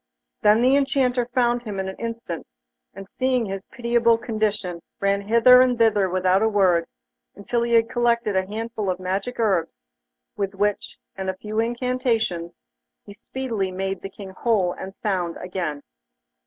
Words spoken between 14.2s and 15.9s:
whole and sound again.